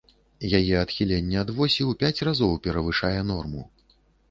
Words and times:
Яе 0.59 0.71
адхіленне 0.85 1.37
ад 1.43 1.51
восі 1.59 1.81
ў 1.85 1.91
пяць 2.01 2.23
разоў 2.29 2.51
перавышае 2.67 3.15
норму. 3.31 3.63